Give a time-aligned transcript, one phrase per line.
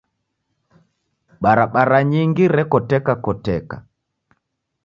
[1.43, 3.75] Barabara nyingi rekotekakoteka.